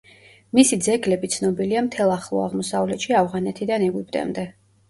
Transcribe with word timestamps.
მისი 0.59 0.79
ძეგლები 0.85 1.29
ცნობილია 1.33 1.83
მთელ 1.89 2.13
ახლო 2.15 2.41
აღმოსავლეთში 2.47 3.17
ავღანეთიდან 3.23 3.87
ეგვიპტემდე. 3.91 4.49